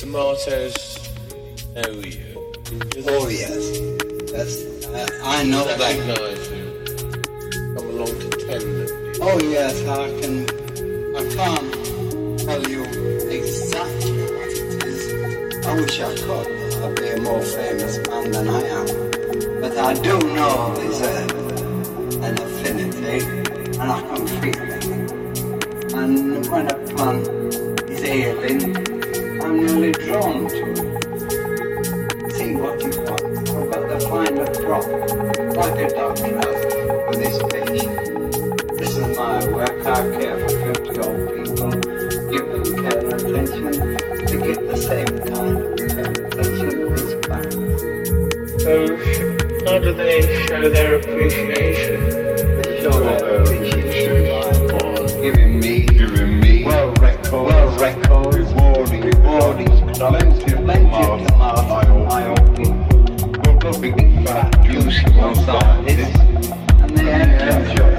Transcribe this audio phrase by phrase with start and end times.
[0.00, 0.85] tomatoes.
[50.66, 52.02] for their appreciation.
[52.66, 52.90] It's so
[53.40, 61.06] appreciation for giving me, giving me world records, world records, rewarding, rewarding, plenty, plenty,
[63.62, 63.88] We'll be
[64.68, 65.12] using
[65.84, 66.14] this,
[66.80, 67.10] and they
[67.54, 67.94] enjoy.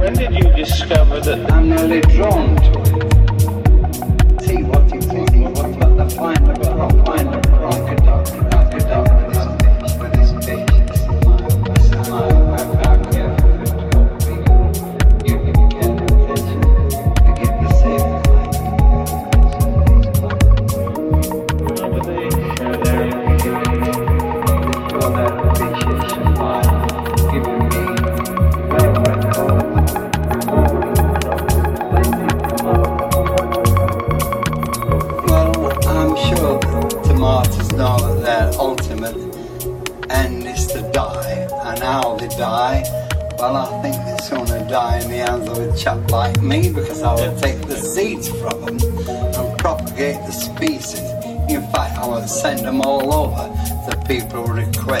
[0.00, 2.67] When did you discover that I'm nearly drawn?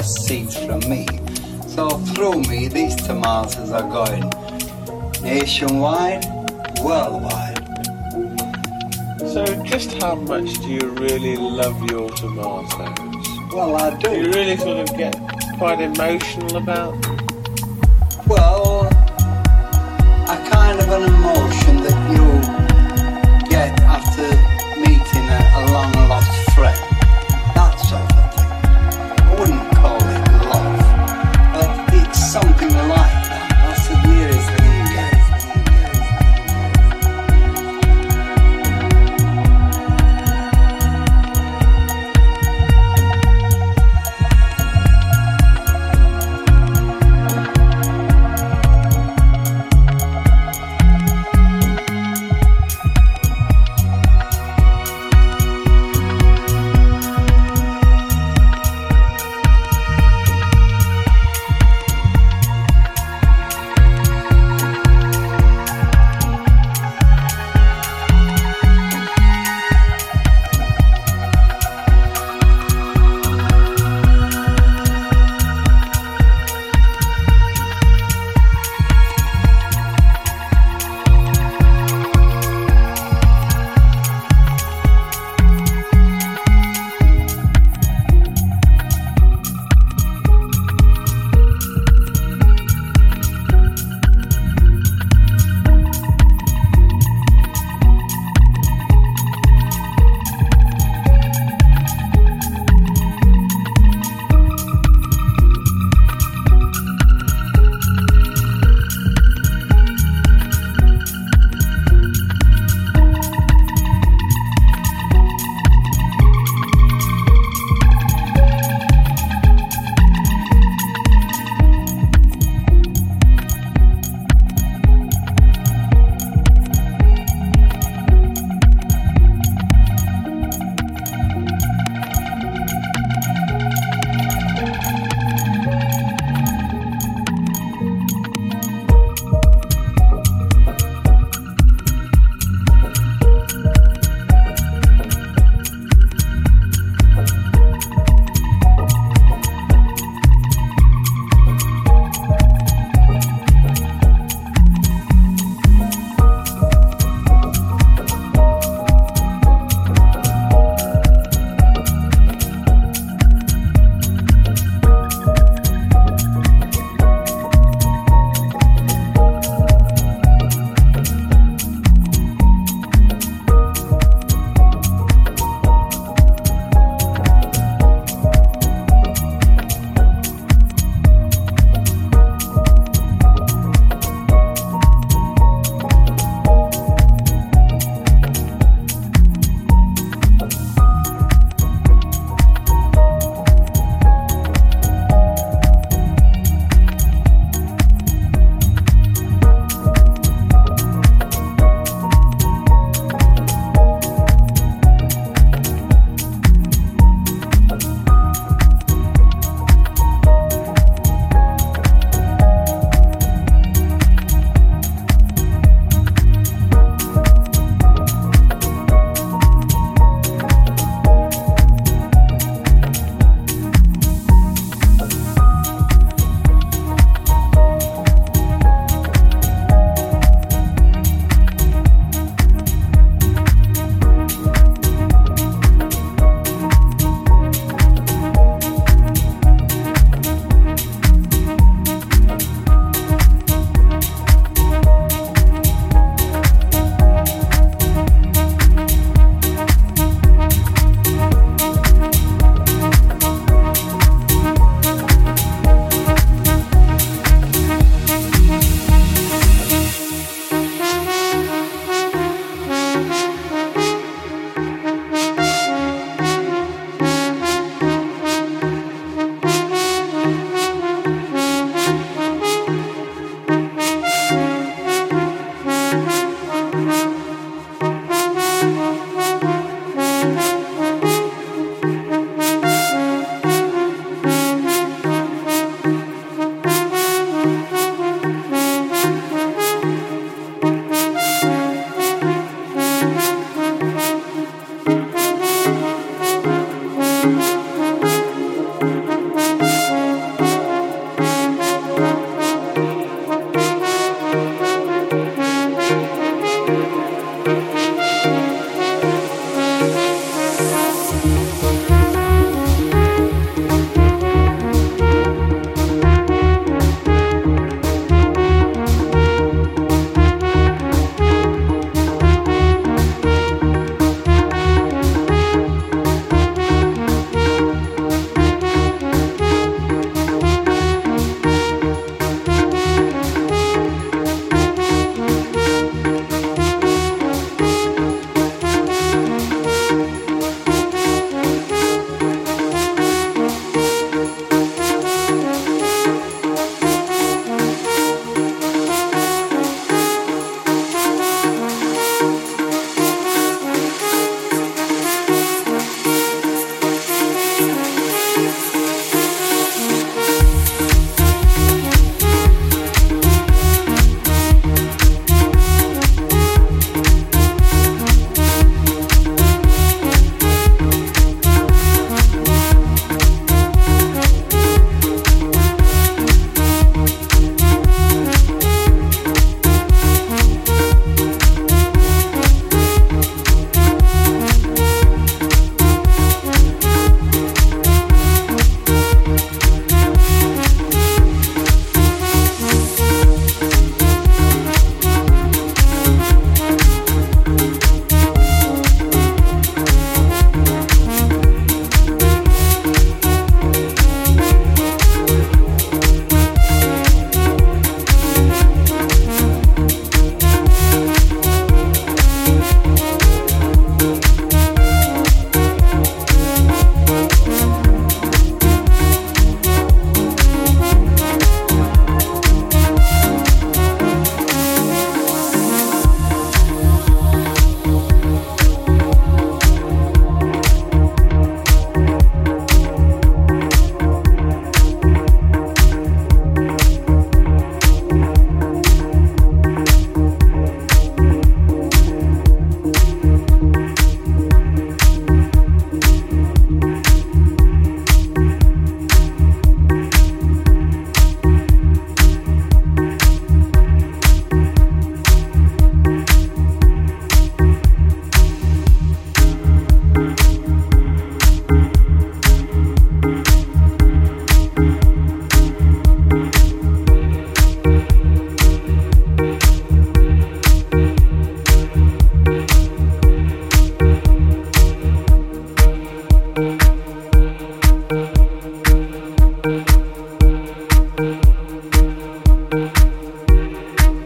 [0.08, 1.06] received from me.
[1.66, 4.24] So through me, these tomatoes are going
[5.22, 6.24] nationwide,
[6.82, 7.58] worldwide.
[9.18, 13.28] So just how much do you really love your tomatoes?
[13.52, 14.08] Well, I do.
[14.08, 15.14] Do you really sort of get
[15.58, 17.07] quite emotional about them?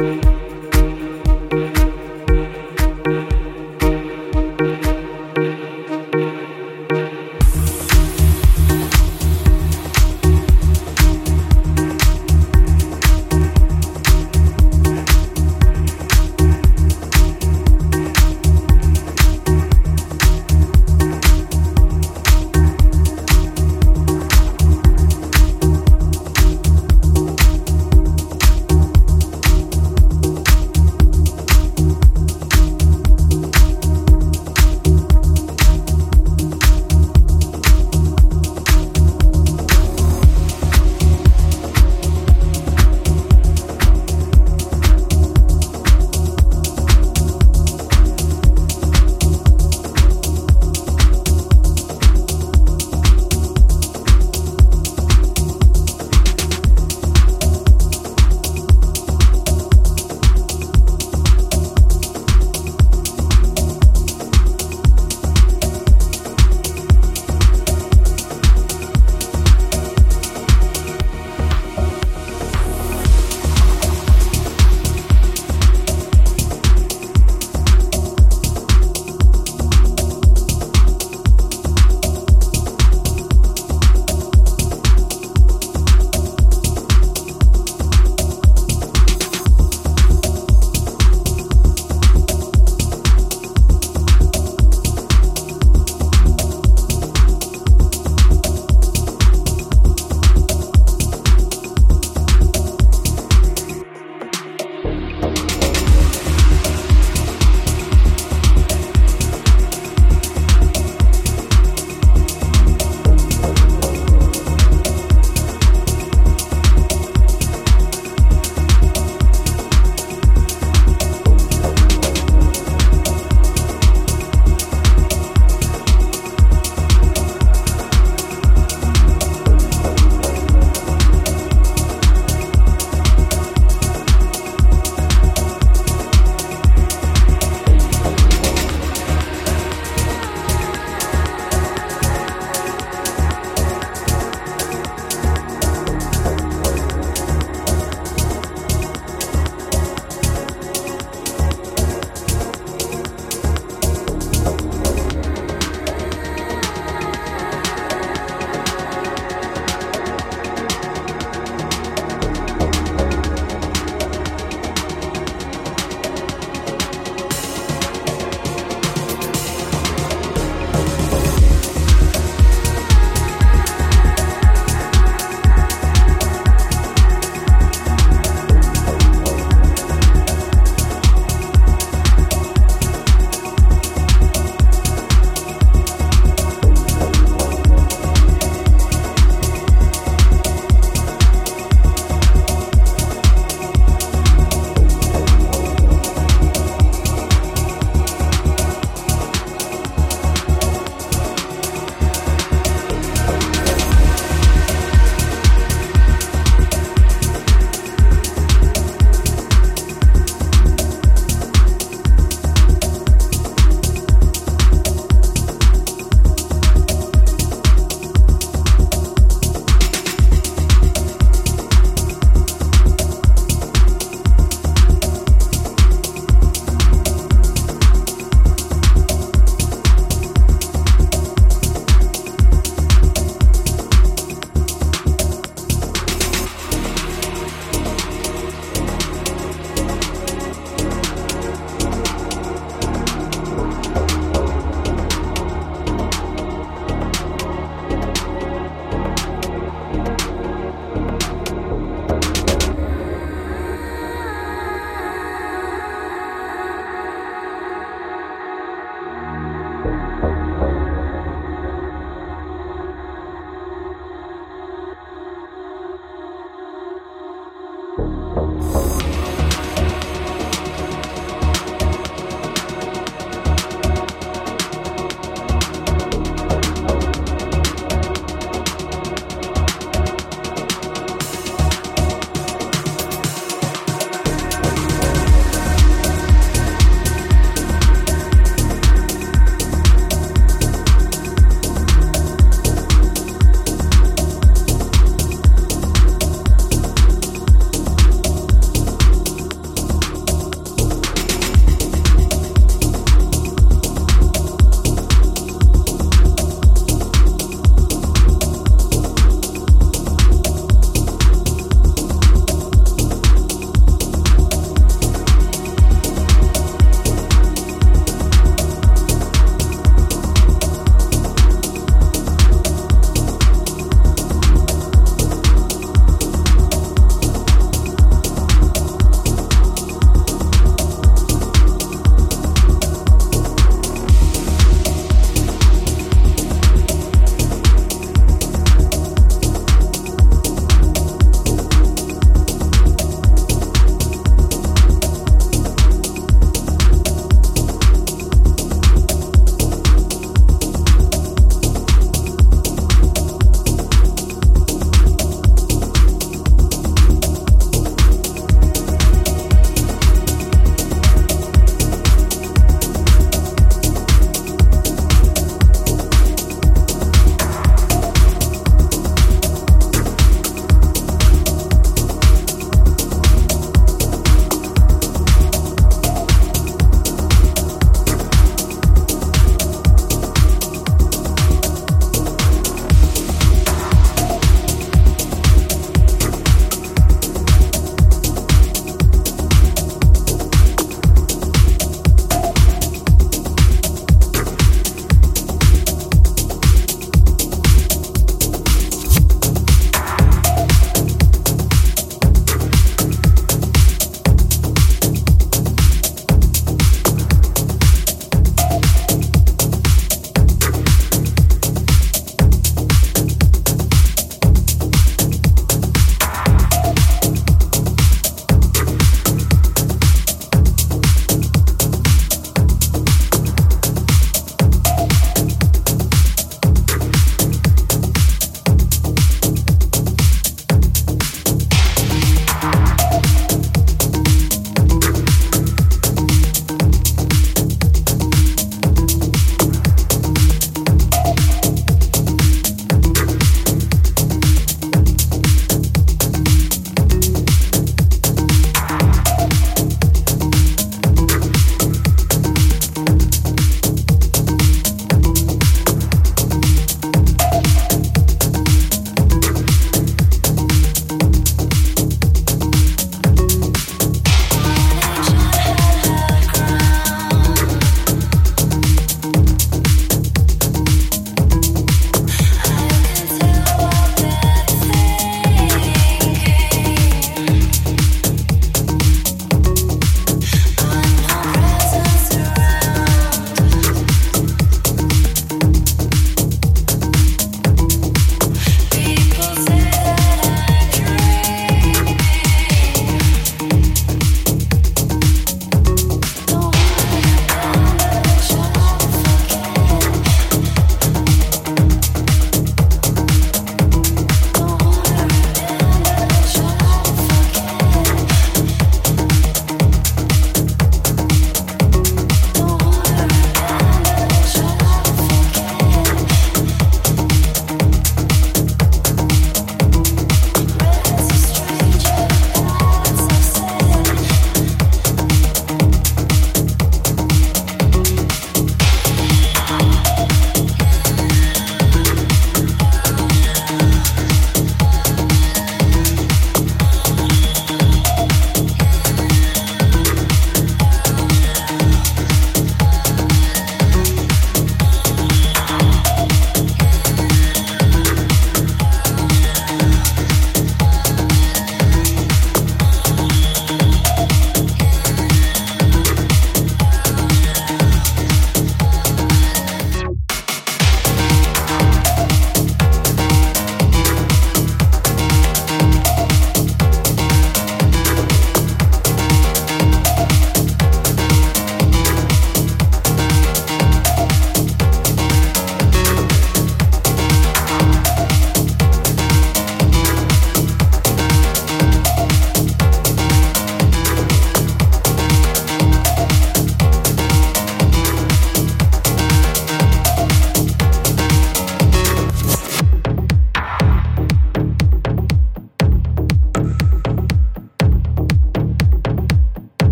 [0.00, 0.29] Bye.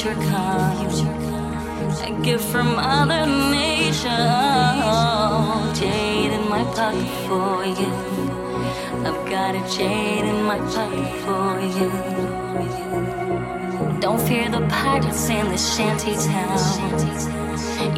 [0.00, 1.00] Future comes.
[2.00, 4.08] A gift from Mother Nature.
[5.74, 7.92] Jade in my pocket for you.
[9.06, 11.90] I've got a jade in my pocket for you.
[14.00, 16.58] Don't fear the pirates in the shanty town.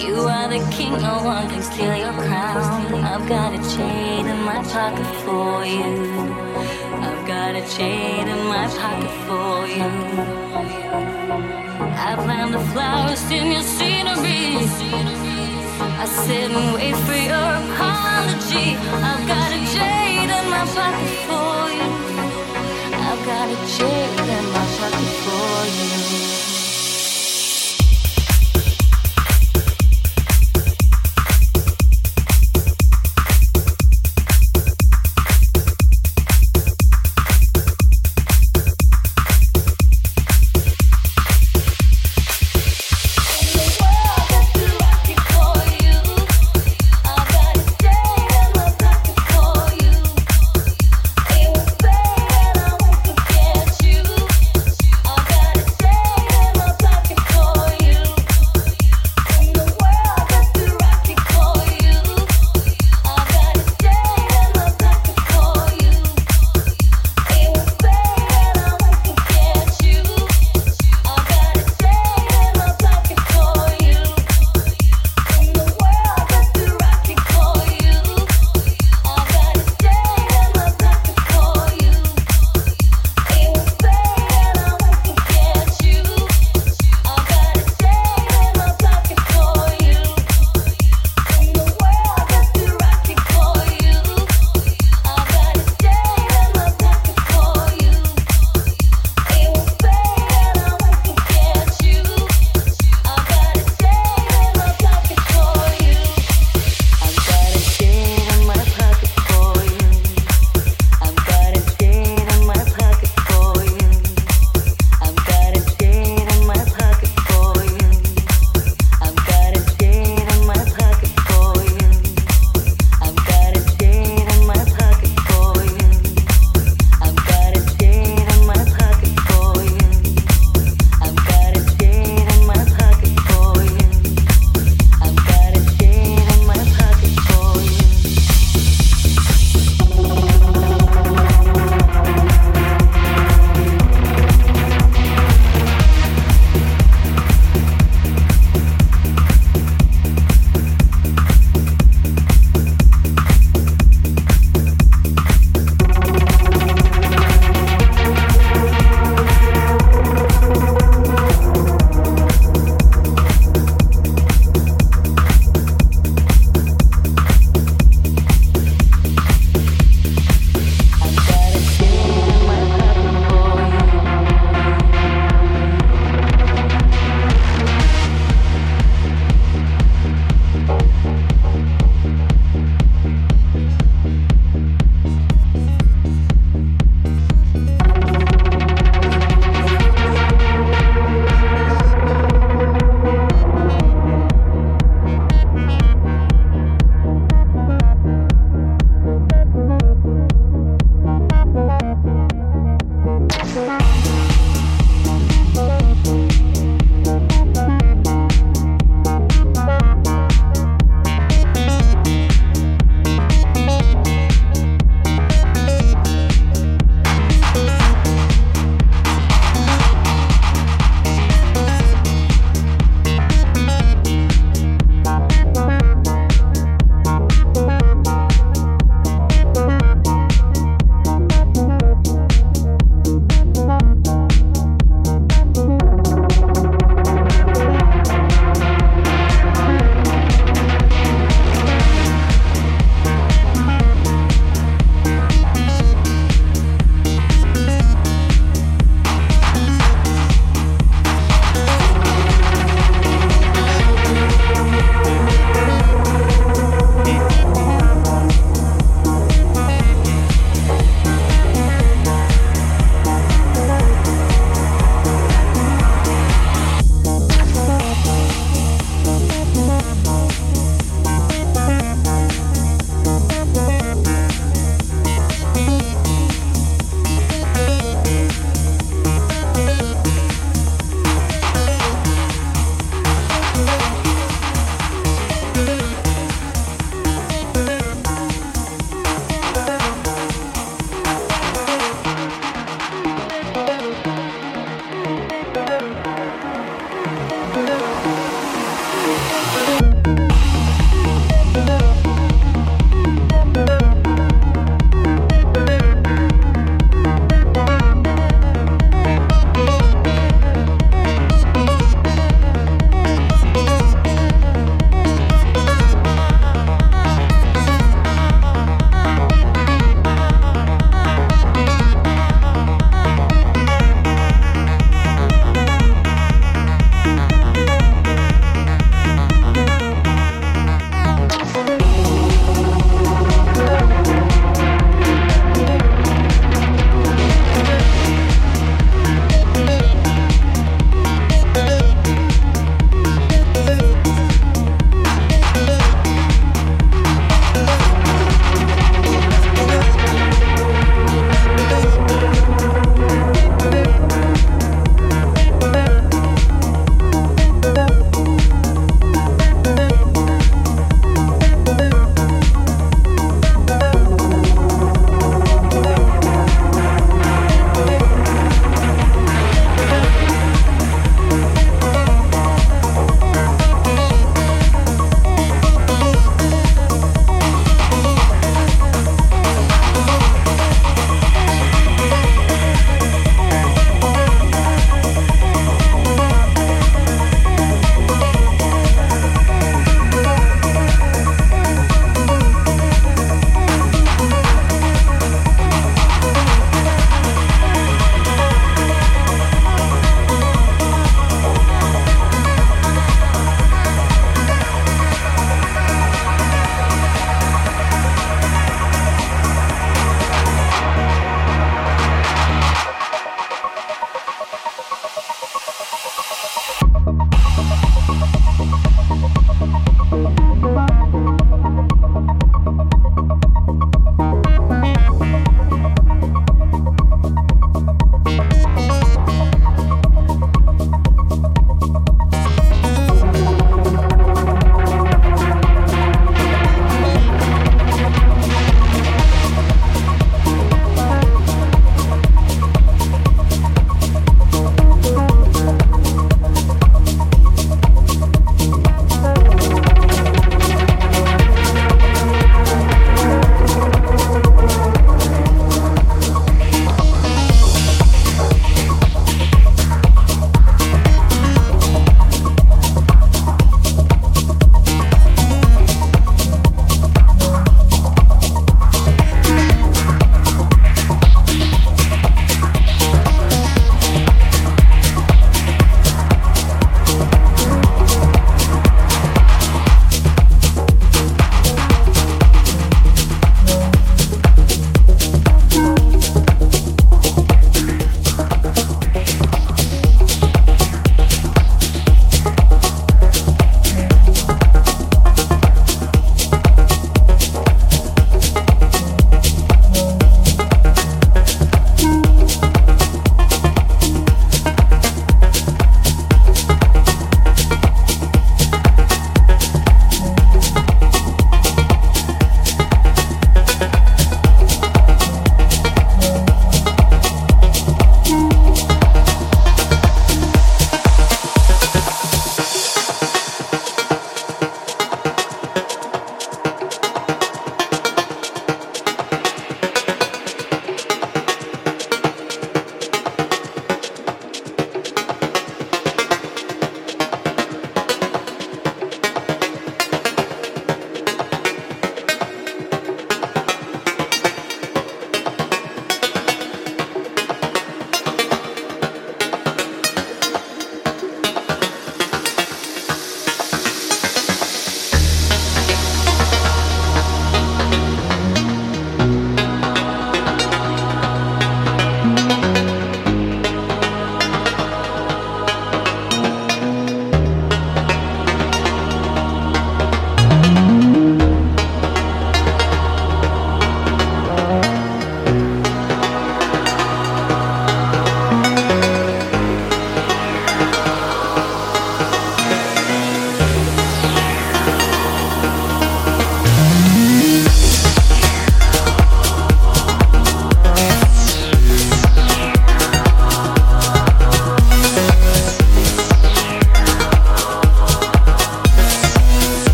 [0.00, 3.04] You are the king, no one can steal your crown.
[3.04, 5.90] I've got a jade in my pocket for you.
[7.06, 10.39] I've got a jade in my pocket for you.
[12.10, 14.66] I plant the flowers in your scenery.
[16.02, 18.74] I sit and wait for your apology.
[19.08, 21.88] I've got a jade in my pocket for you.
[23.06, 26.39] I've got a jade in my pocket for you.